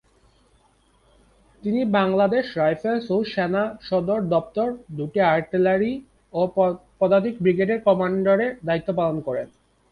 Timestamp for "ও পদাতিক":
6.33-7.35